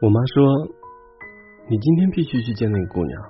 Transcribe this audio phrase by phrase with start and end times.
[0.00, 0.38] 我妈说
[1.66, 3.20] ：“你今天必须去见那个姑娘，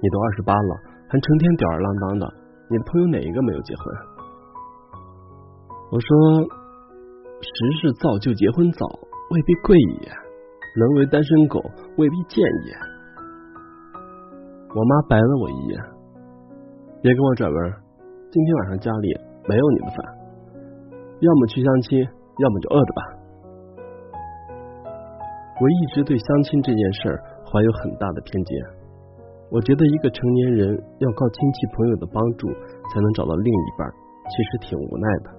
[0.00, 0.76] 你都二十八了，
[1.06, 2.32] 还成天吊儿郎当的。
[2.70, 3.84] 你的朋友哪一个没有结婚？”
[5.92, 6.08] 我说
[7.44, 8.86] ：“时势造就结婚早，
[9.32, 10.08] 未必贵也；
[10.76, 11.60] 沦为单身狗，
[11.98, 12.72] 未必贱也。”
[14.74, 15.78] 我妈白了我一眼
[17.04, 17.72] ：“别跟我拽文，
[18.30, 19.14] 今天晚上家里
[19.46, 19.98] 没有你的饭，
[21.20, 23.20] 要么去相亲，要么就饿着吧。”
[25.60, 28.66] 我一直对相亲这件事儿怀有很大的偏见。
[29.50, 32.48] 我觉得一个成年人要靠亲戚朋友的帮助
[32.90, 33.88] 才能找到另一半，
[34.26, 35.30] 其实挺无奈的。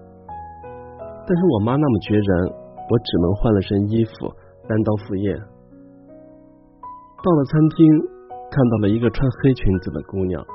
[1.28, 2.48] 但是我妈那么决然，
[2.88, 4.34] 我只能换了身衣服，
[4.70, 5.36] 单刀赴宴。
[5.36, 8.08] 到了餐厅，
[8.52, 10.46] 看到了一个穿黑裙子的姑娘，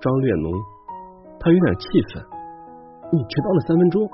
[0.00, 0.52] 张略浓，
[1.40, 2.22] 她有点气愤
[3.10, 4.06] ：“你迟到了三分钟。”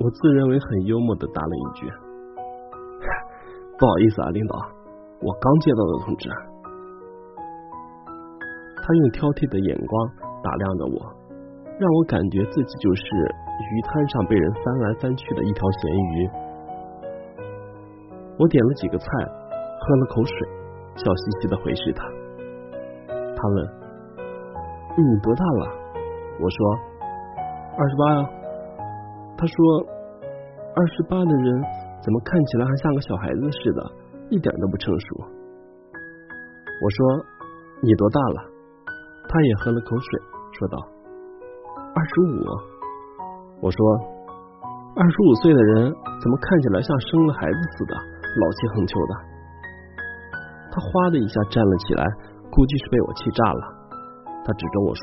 [0.00, 1.86] 我自认为很幽默的答了一句。
[3.78, 4.56] 不好意思啊，领导，
[5.20, 6.24] 我刚接到的通知。
[8.80, 9.92] 他用挑剔的眼光
[10.40, 10.96] 打量着我，
[11.76, 16.14] 让我感觉自己就是鱼摊上被人翻来翻去的一条咸鱼。
[18.40, 20.32] 我点了几个菜，喝了口水，
[20.96, 22.00] 笑嘻嘻的回视他。
[23.12, 23.56] 他问
[24.96, 25.68] ：“你多大了？”
[26.40, 26.56] 我说
[27.76, 28.18] ：“二十八呀。”
[29.36, 29.52] 他说
[30.72, 31.60] ：“二十八的人。”
[32.06, 33.82] 怎么看起来还像个小孩子似的，
[34.30, 35.06] 一点都不成熟。
[36.78, 36.96] 我说
[37.82, 38.38] 你多大了？
[39.26, 40.08] 他也喝了口水，
[40.54, 40.78] 说道
[41.90, 42.46] 二十五。
[43.58, 43.78] 我说
[44.94, 45.90] 二十五岁的人
[46.22, 49.12] 怎么看起来像生了孩子似的，老气横秋的。
[50.70, 52.06] 他哗的一下站了起来，
[52.54, 53.62] 估计是被我气炸了。
[54.46, 55.02] 他指着我说：“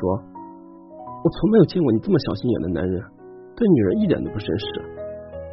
[1.20, 2.96] 我从没有见过你这么小心眼的男人，
[3.54, 5.03] 对女人一点都不绅士。”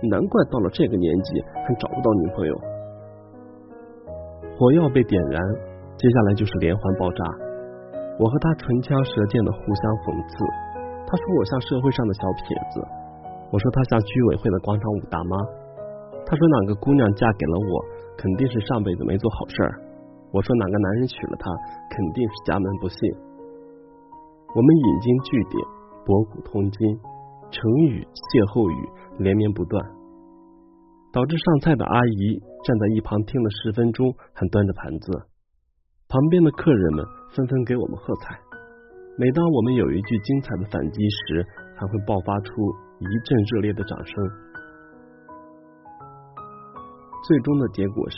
[0.10, 2.54] 难怪到了这个年纪还找不到女朋友。
[4.58, 5.42] 火药被点燃，
[5.98, 7.24] 接下来就是连环爆炸。
[8.20, 10.36] 我和他唇枪舌剑的互相讽刺。
[11.08, 12.76] 他说我像社会上的小撇子，
[13.52, 15.36] 我说他像居委会的广场舞大妈。
[16.26, 17.72] 他说哪个姑娘嫁给了我，
[18.16, 19.74] 肯定是上辈子没做好事儿。
[20.32, 21.52] 我说哪个男人娶了她，
[21.90, 22.98] 肯定是家门不幸。
[24.56, 25.58] 我们引经据典，
[26.06, 27.00] 博古通今。
[27.52, 28.90] 成语、歇后语
[29.20, 29.84] 连绵不断，
[31.12, 35.28] 导致上菜的阿姨站在一旁听了十分钟，还端着盘子。
[36.08, 38.40] 旁边的客人们纷纷给我们喝彩。
[39.18, 41.46] 每当我们有一句精彩的反击时，
[41.76, 42.52] 还会爆发出
[43.00, 44.16] 一阵热烈的掌声。
[47.28, 48.18] 最终的结果是，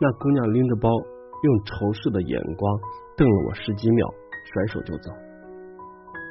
[0.00, 2.80] 那姑娘拎着包，用仇视的眼光
[3.16, 4.08] 瞪了我十几秒，
[4.52, 5.10] 甩手就走。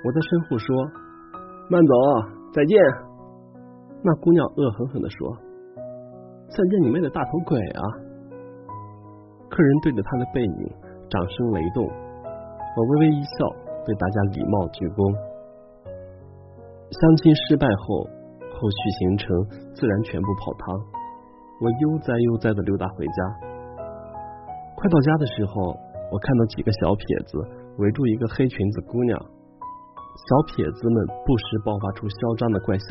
[0.04, 1.03] 我在身后说。
[1.70, 1.94] 慢走，
[2.54, 2.78] 再见。
[4.04, 5.38] 那姑娘恶狠狠的说
[6.52, 7.82] ：“再见你妹的大头鬼啊！”
[9.50, 10.70] 客人对着他的背影
[11.10, 13.48] 掌声雷动，我微微一笑，
[13.86, 15.16] 对大家礼貌鞠躬。
[16.92, 18.04] 相亲失败后，
[18.52, 19.30] 后续行程
[19.74, 20.76] 自然全部泡汤。
[21.62, 23.20] 我悠哉悠哉的溜达回家。
[24.76, 25.80] 快到家的时候，
[26.12, 27.40] 我看到几个小撇子
[27.78, 29.18] 围住一个黑裙子姑娘。
[30.16, 32.86] 小撇子们不时爆发出嚣张的怪笑。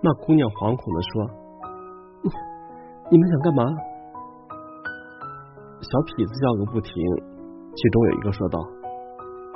[0.00, 1.30] 那姑娘惶恐的说
[3.12, 3.64] ：“你们想干嘛？”
[5.82, 6.92] 小痞子叫个不停。
[7.74, 8.58] 其中有一个说道：“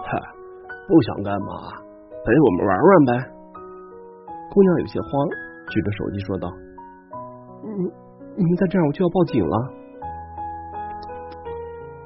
[0.00, 0.18] 嗨，
[0.88, 1.52] 不想干嘛，
[2.24, 3.12] 陪我们玩玩呗。”
[4.52, 5.28] 姑娘有些慌，
[5.68, 6.50] 举着手机说道
[7.76, 7.92] ：“你
[8.36, 9.68] 你们再这样，我就要报警了。”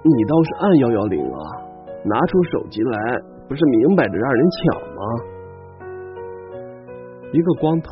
[0.03, 1.39] 你倒是按幺幺零啊，
[2.05, 2.99] 拿出手机来。
[3.51, 5.03] 不是明摆着让人抢吗？
[7.33, 7.91] 一个光头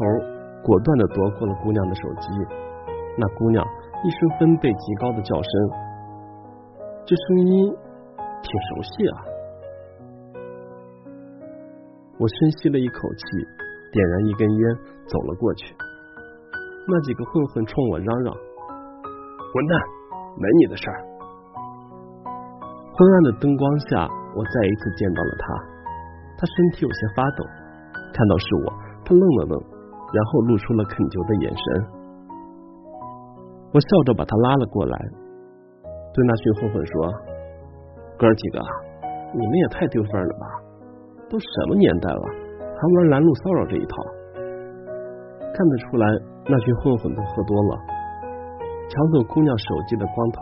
[0.62, 2.28] 果断的夺过了姑娘的手机，
[3.18, 3.66] 那姑娘
[4.04, 5.52] 一声分贝极高的叫声，
[7.04, 7.74] 这声音
[8.40, 9.18] 挺熟悉啊！
[12.20, 13.24] 我深吸了一口气，
[13.90, 14.76] 点燃一根烟，
[15.08, 15.74] 走了过去。
[16.86, 18.32] 那几个混混冲我嚷嚷
[19.52, 19.80] ：“混蛋，
[20.38, 21.02] 没你的事儿！”
[22.94, 24.08] 昏暗的灯光下。
[24.34, 25.44] 我再一次见到了他，
[26.36, 27.44] 他身体有些发抖，
[28.12, 28.72] 看到是我，
[29.04, 29.54] 他愣了愣，
[30.12, 31.64] 然后露出了恳求的眼神。
[33.72, 34.96] 我笑着把他拉了过来，
[36.14, 36.92] 对那群混混说
[38.16, 38.60] ：“哥几个，
[39.34, 40.46] 你们也太丢份了吧！
[41.28, 42.22] 都什么年代了，
[42.76, 43.96] 还玩拦路骚扰这一套？
[45.52, 46.06] 看得出来，
[46.46, 47.78] 那群混混都喝多了。”
[48.88, 50.40] 抢走姑娘手机的光头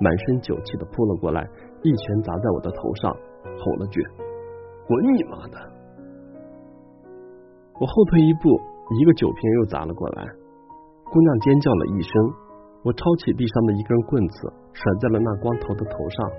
[0.00, 1.48] 满身酒气的扑了过来，
[1.82, 3.16] 一拳砸在我的头上。
[3.58, 4.02] 吼了句
[4.86, 5.58] ：“滚你妈的！”
[7.80, 8.60] 我后退一步，
[9.00, 10.26] 一个酒瓶又砸了过来。
[11.10, 12.12] 姑娘尖叫了一声，
[12.84, 16.30] 我抄起地上的一根棍子，甩在了那光头的头上，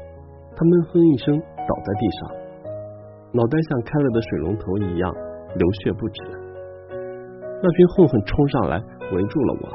[0.56, 2.32] 他闷哼一声倒在地上，
[3.34, 5.14] 脑袋像开了的水龙头一样
[5.56, 6.24] 流血不止。
[7.62, 9.68] 那群混混冲上来围住了我，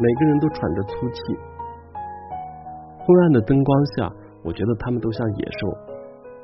[0.00, 1.22] 每个人都喘着粗气。
[3.04, 4.12] 昏暗的灯光下，
[4.44, 5.68] 我觉得他们都像野兽，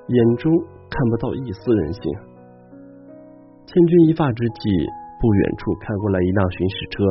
[0.09, 0.53] 眼中
[0.91, 2.03] 看不到一丝人性。
[3.67, 4.71] 千钧一发之际，
[5.21, 7.05] 不远处开过来一辆巡视车，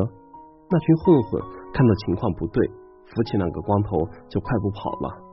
[0.68, 1.40] 那群混混
[1.72, 2.68] 看到情况不对，
[3.06, 3.96] 扶起两个光头
[4.28, 5.24] 就快步跑了。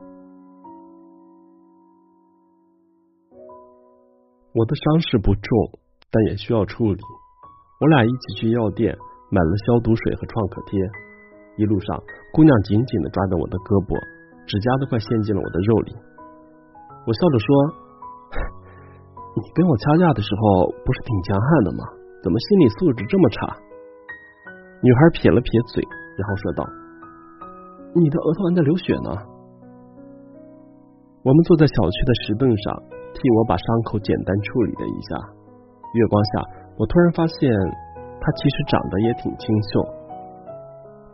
[4.54, 5.78] 我的伤势不重，
[6.10, 7.00] 但也需要处理。
[7.80, 8.96] 我俩一起去药店
[9.30, 10.80] 买了消毒水和创可贴。
[11.56, 13.96] 一路上，姑娘紧紧的抓着我的胳膊，
[14.44, 15.96] 指甲都快陷进了我的肉里。
[17.04, 17.48] 我笑着说
[19.36, 21.88] ：“你跟我掐架的时候不是挺强悍的吗？
[22.20, 23.56] 怎么心理素质这么差？”
[24.84, 25.80] 女孩撇了撇嘴，
[26.20, 26.68] 然后说道
[27.96, 29.16] ：“你的额头还在流血呢。”
[31.24, 32.82] 我们坐在小区的石凳上，
[33.16, 35.16] 替我把伤口简单处理了一下。
[35.94, 36.30] 月光下。
[36.76, 37.50] 我突然发现，
[38.20, 39.88] 她其实长得也挺清秀。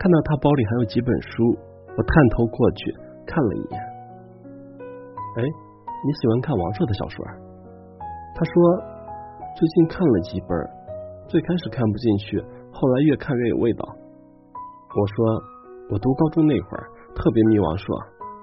[0.02, 1.54] 看到他包里还有几本书，
[1.94, 2.90] 我探头过去
[3.22, 3.78] 看了一眼。
[5.38, 7.22] 哎，你喜欢看王朔的小说？
[8.34, 8.52] 他说
[9.54, 10.58] 最近看了几本，
[11.30, 12.42] 最开始看不进去，
[12.74, 13.86] 后来越看越有味道。
[14.90, 15.14] 我说
[15.94, 17.86] 我读高中那会儿特别迷王朔，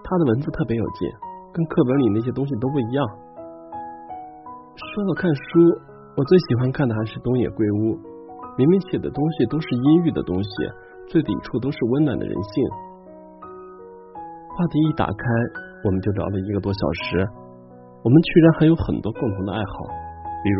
[0.01, 1.11] 他的文字特别有劲，
[1.51, 3.05] 跟课本里那些东西都不一样。
[4.95, 5.41] 说到看书。
[6.17, 7.95] 我最喜欢看的还是东野圭吾，
[8.57, 10.49] 明明写的东西都是阴郁的东西，
[11.09, 12.53] 最底处都是温暖的人性。
[14.53, 15.23] 话题一打开，
[15.83, 17.25] 我们就聊了一个多小时。
[18.05, 19.73] 我们居然还有很多共同的爱好，
[20.45, 20.59] 比如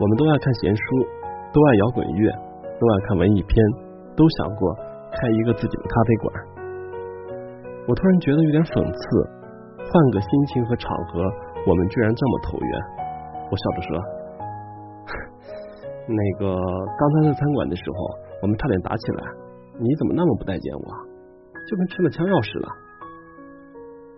[0.00, 0.82] 我们都爱看闲书，
[1.52, 2.32] 都爱摇滚乐，
[2.80, 3.52] 都爱看文艺片，
[4.16, 4.72] 都想过
[5.12, 6.24] 开一个自己的咖啡馆。
[7.86, 9.02] 我突然觉得有点讽刺，
[9.76, 11.20] 换个心情和场合，
[11.68, 12.72] 我们居然这么投缘。
[13.44, 13.90] 我笑着说。
[16.08, 16.56] 那个
[16.96, 18.08] 刚才在餐馆的时候，
[18.40, 19.22] 我们差点打起来，
[19.82, 20.86] 你怎么那么不待见我？
[21.66, 22.68] 就跟吃了枪药似的。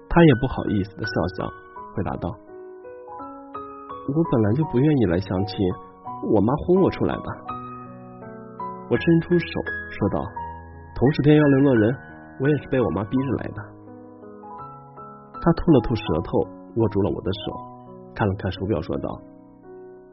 [0.09, 1.49] 他也不好意思的笑笑，
[1.97, 2.29] 回答道
[4.13, 5.57] ：“我本来就不愿意来相亲，
[6.31, 7.29] 我妈轰我出来的。”
[8.93, 9.47] 我伸出手
[9.91, 10.21] 说道
[10.95, 11.97] ：“同是天涯沦落人，
[12.41, 13.59] 我也是被我妈逼着来的。”
[15.41, 16.39] 他吐了吐舌头，
[16.77, 17.53] 握住了我的手，
[18.15, 19.09] 看了看手表，说道：“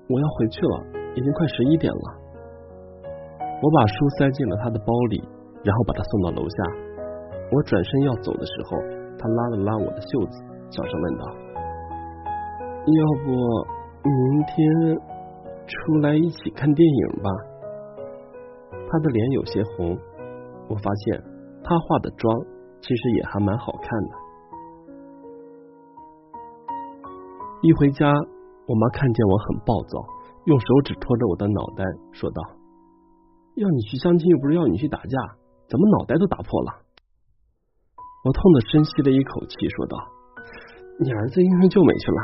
[0.08, 2.08] 我要回去了。”已经快十一点了，
[3.62, 5.22] 我把书塞进了他的包里，
[5.64, 6.56] 然后把他送到楼下。
[7.52, 8.78] 我转身要走的时候，
[9.20, 11.26] 他拉了拉我的袖子，小声问道
[12.88, 13.32] ：“要不
[14.08, 14.98] 明天
[15.68, 17.30] 出来一起看电影吧？”
[18.90, 19.98] 他的脸有些红，
[20.68, 21.24] 我发现
[21.64, 22.40] 他化的妆
[22.82, 24.10] 其实也还蛮好看的。
[27.62, 28.12] 一回家，
[28.66, 30.00] 我妈看见我很暴躁。
[30.46, 32.42] 用手指戳着我的脑袋，说道
[33.54, 35.18] ：“要你去相亲，又不是要你去打架，
[35.72, 36.84] 怎么脑袋都打破了？”
[38.28, 39.96] 我痛的深吸了一口气，说道
[41.00, 42.20] ：“你儿子英雄救美去了。”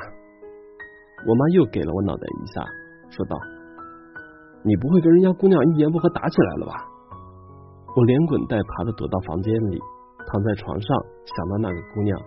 [1.26, 2.62] 我妈又给了我脑袋一下，
[3.10, 3.36] 说道
[4.62, 6.74] ：“你不会跟人家姑娘一言不合打起来了吧？”
[7.98, 9.80] 我连滚带爬的躲到房间里，
[10.28, 12.20] 躺在床上，想到那个姑娘，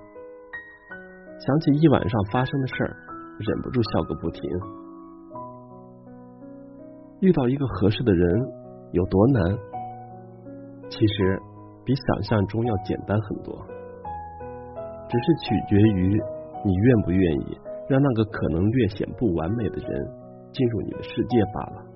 [1.39, 2.97] 想起一晚上发生的事儿，
[3.39, 4.43] 忍不住笑个不停。
[7.21, 8.41] 遇到一个合适的人
[8.91, 9.70] 有多难？
[10.91, 11.41] 其实
[11.85, 13.55] 比想象中要简单很多，
[15.09, 16.21] 只是取决于
[16.65, 20.07] 你愿不愿意让那个可能略显不完美的人
[20.53, 21.90] 进入你的世界罢了。